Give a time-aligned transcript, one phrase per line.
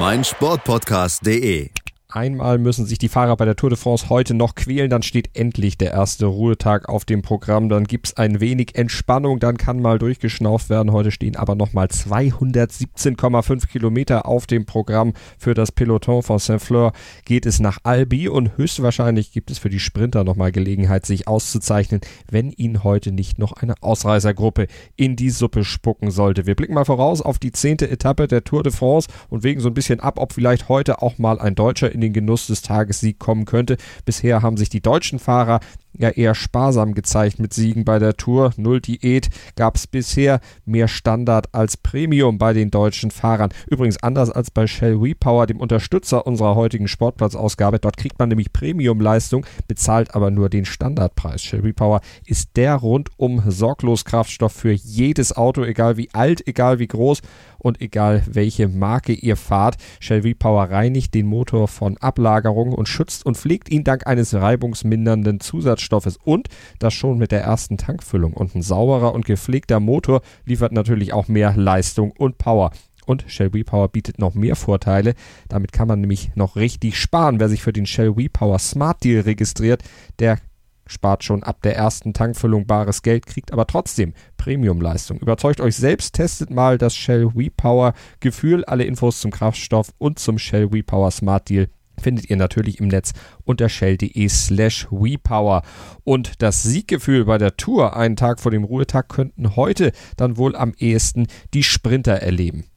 [0.00, 1.79] meinsportpodcast.de.
[2.12, 5.30] Einmal müssen sich die Fahrer bei der Tour de France heute noch quälen, dann steht
[5.34, 9.80] endlich der erste Ruhetag auf dem Programm, dann gibt es ein wenig Entspannung, dann kann
[9.80, 10.92] mal durchgeschnauft werden.
[10.92, 16.92] Heute stehen aber nochmal 217,5 Kilometer auf dem Programm für das Peloton von Saint-Fleur.
[17.24, 22.00] Geht es nach Albi und höchstwahrscheinlich gibt es für die Sprinter nochmal Gelegenheit, sich auszuzeichnen,
[22.28, 26.46] wenn ihnen heute nicht noch eine Ausreißergruppe in die Suppe spucken sollte.
[26.46, 29.68] Wir blicken mal voraus auf die zehnte Etappe der Tour de France und wägen so
[29.68, 32.62] ein bisschen ab, ob vielleicht heute auch mal ein Deutscher in in den Genuss des
[32.62, 33.76] Tagessieg kommen könnte.
[34.04, 35.60] Bisher haben sich die deutschen Fahrer
[35.92, 38.52] ja eher sparsam gezeigt mit Siegen bei der Tour.
[38.56, 43.50] Null Diät gab es bisher, mehr Standard als Premium bei den deutschen Fahrern.
[43.68, 47.78] Übrigens anders als bei Shell WePower, dem Unterstützer unserer heutigen Sportplatzausgabe.
[47.78, 51.42] Dort kriegt man nämlich Premium-Leistung, bezahlt aber nur den Standardpreis.
[51.42, 56.88] Shell WePower ist der rundum sorglos Kraftstoff für jedes Auto, egal wie alt, egal wie
[56.88, 57.22] groß
[57.60, 59.76] und egal welche Marke ihr fahrt.
[60.00, 65.40] Shell V-Power reinigt den Motor von Ablagerungen und schützt und pflegt ihn dank eines reibungsmindernden
[65.80, 66.48] Zusatzstoffes und
[66.78, 68.34] das schon mit der ersten Tankfüllung.
[68.34, 72.70] Und ein sauberer und gepflegter Motor liefert natürlich auch mehr Leistung und Power.
[73.06, 75.14] Und Shell V-Power bietet noch mehr Vorteile.
[75.48, 77.40] Damit kann man nämlich noch richtig sparen.
[77.40, 79.82] Wer sich für den Shell V-Power Smart Deal registriert,
[80.18, 80.38] der
[80.86, 85.18] spart schon ab der ersten Tankfüllung bares Geld, kriegt aber trotzdem Premiumleistung.
[85.18, 88.64] Überzeugt euch selbst, testet mal das Shell WePower Gefühl.
[88.64, 91.68] Alle Infos zum Kraftstoff und zum Shell WePower Smart Deal
[92.00, 93.12] findet ihr natürlich im Netz
[93.44, 95.62] unter shell.de slash WePower.
[96.04, 100.56] Und das Sieggefühl bei der Tour einen Tag vor dem Ruhetag könnten heute dann wohl
[100.56, 102.69] am ehesten die Sprinter erleben.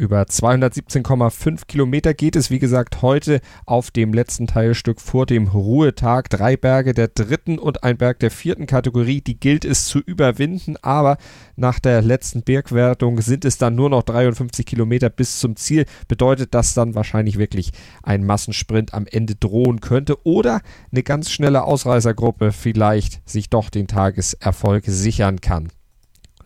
[0.00, 6.30] Über 217,5 Kilometer geht es, wie gesagt, heute auf dem letzten Teilstück vor dem Ruhetag.
[6.30, 10.78] Drei Berge der dritten und ein Berg der vierten Kategorie, die gilt es zu überwinden,
[10.80, 11.18] aber
[11.54, 15.84] nach der letzten Bergwertung sind es dann nur noch 53 Kilometer bis zum Ziel.
[16.08, 17.72] Bedeutet, dass dann wahrscheinlich wirklich
[18.02, 23.86] ein Massensprint am Ende drohen könnte oder eine ganz schnelle Ausreißergruppe vielleicht sich doch den
[23.86, 25.68] Tageserfolg sichern kann.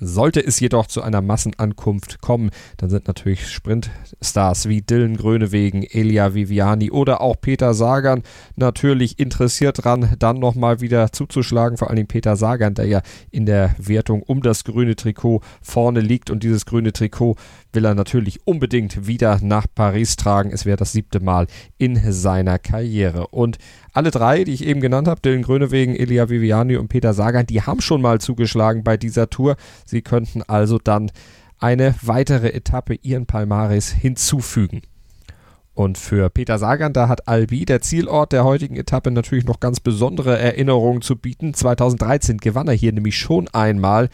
[0.00, 6.34] Sollte es jedoch zu einer Massenankunft kommen, dann sind natürlich Sprintstars wie Dylan Grönewegen, Elia
[6.34, 8.22] Viviani oder auch Peter Sagan
[8.56, 11.76] natürlich interessiert dran, dann nochmal wieder zuzuschlagen.
[11.76, 16.30] Vor allem Peter Sagan, der ja in der Wertung um das grüne Trikot vorne liegt
[16.30, 17.36] und dieses grüne Trikot
[17.72, 20.50] will er natürlich unbedingt wieder nach Paris tragen.
[20.50, 21.46] Es wäre das siebte Mal
[21.78, 23.28] in seiner Karriere.
[23.28, 23.58] Und
[23.92, 27.62] alle drei, die ich eben genannt habe, Dylan Grönewegen, Elia Viviani und Peter Sagan, die
[27.62, 29.56] haben schon mal zugeschlagen bei dieser Tour.
[29.90, 31.10] Sie könnten also dann
[31.58, 34.82] eine weitere Etappe ihren Palmares hinzufügen.
[35.74, 39.80] Und für Peter Sagan, da hat Albi, der Zielort der heutigen Etappe, natürlich noch ganz
[39.80, 41.54] besondere Erinnerungen zu bieten.
[41.54, 44.08] 2013 gewann er hier nämlich schon einmal.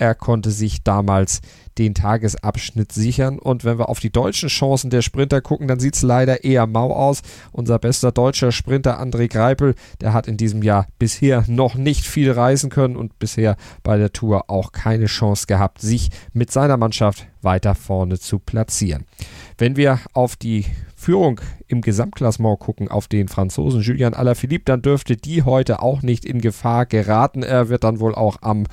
[0.00, 1.42] Er konnte sich damals
[1.76, 3.38] den Tagesabschnitt sichern.
[3.38, 6.66] Und wenn wir auf die deutschen Chancen der Sprinter gucken, dann sieht es leider eher
[6.66, 7.20] mau aus.
[7.52, 12.32] Unser bester deutscher Sprinter André Greipel, der hat in diesem Jahr bisher noch nicht viel
[12.32, 17.26] reisen können und bisher bei der Tour auch keine Chance gehabt, sich mit seiner Mannschaft
[17.42, 19.04] weiter vorne zu platzieren.
[19.58, 20.64] Wenn wir auf die
[20.96, 26.24] Führung im Gesamtklassement gucken auf den Franzosen Julian Alaphilippe, dann dürfte die heute auch nicht
[26.24, 27.42] in Gefahr geraten.
[27.42, 28.64] Er wird dann wohl auch am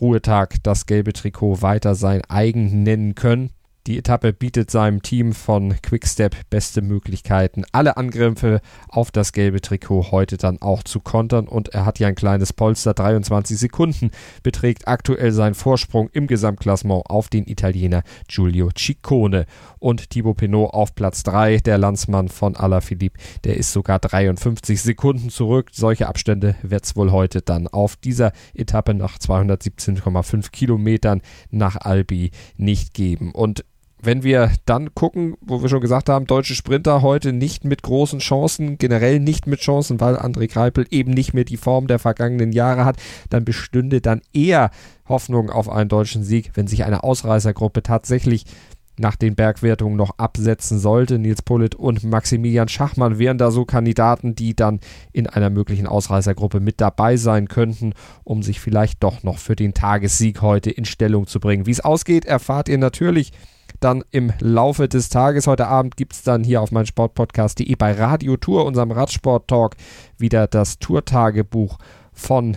[0.00, 3.50] Ruhetag das gelbe Trikot weiter sein eigen nennen können.
[3.88, 8.60] Die Etappe bietet seinem Team von Quickstep beste Möglichkeiten, alle Angriffe
[8.90, 11.48] auf das gelbe Trikot heute dann auch zu kontern.
[11.48, 12.92] Und er hat ja ein kleines Polster.
[12.92, 14.10] 23 Sekunden
[14.42, 19.46] beträgt aktuell sein Vorsprung im Gesamtklassement auf den Italiener Giulio Ciccone.
[19.78, 25.30] Und Thibaut Pinot auf Platz 3, der Landsmann von Alaphilippe, der ist sogar 53 Sekunden
[25.30, 25.70] zurück.
[25.72, 32.32] Solche Abstände wird es wohl heute dann auf dieser Etappe nach 217,5 Kilometern nach Albi
[32.58, 33.32] nicht geben.
[33.32, 33.64] Und
[34.00, 38.20] wenn wir dann gucken, wo wir schon gesagt haben, deutsche Sprinter heute nicht mit großen
[38.20, 42.52] Chancen, generell nicht mit Chancen, weil André Greipel eben nicht mehr die Form der vergangenen
[42.52, 42.96] Jahre hat,
[43.30, 44.70] dann bestünde dann eher
[45.08, 48.44] Hoffnung auf einen deutschen Sieg, wenn sich eine Ausreißergruppe tatsächlich
[48.98, 51.18] nach den Bergwertungen noch absetzen sollte.
[51.18, 54.80] Nils Pullet und Maximilian Schachmann wären da so Kandidaten, die dann
[55.12, 59.74] in einer möglichen Ausreißergruppe mit dabei sein könnten, um sich vielleicht doch noch für den
[59.74, 61.66] Tagessieg heute in Stellung zu bringen.
[61.66, 63.32] Wie es ausgeht, erfahrt ihr natürlich
[63.80, 65.46] dann im Laufe des Tages.
[65.46, 69.76] Heute Abend gibt es dann hier auf meinem Sportpodcast.de bei Radio Tour, unserem Radsport-Talk,
[70.16, 71.78] wieder das Tourtagebuch
[72.12, 72.56] von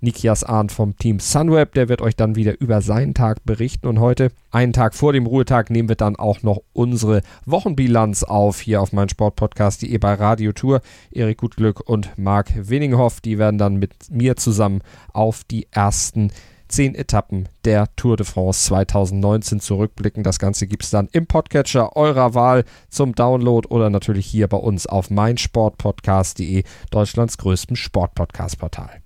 [0.00, 1.74] Nikias Arndt vom Team Sunweb.
[1.74, 3.86] Der wird euch dann wieder über seinen Tag berichten.
[3.86, 8.60] Und heute, einen Tag vor dem Ruhetag, nehmen wir dann auch noch unsere Wochenbilanz auf
[8.60, 10.80] hier auf meinem Sportpodcast.de bei Radio Tour.
[11.10, 14.80] Erik Gutglück und Marc Winninghoff, die werden dann mit mir zusammen
[15.12, 16.30] auf die ersten
[16.68, 20.22] zehn Etappen der Tour de France 2019 zurückblicken.
[20.22, 24.56] Das Ganze gibt es dann im Podcatcher eurer Wahl zum Download oder natürlich hier bei
[24.56, 29.05] uns auf meinsportpodcast.de, Deutschlands größtem Sportpodcast-Portal.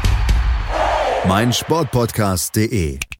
[1.27, 3.11] meinsportpodcast.de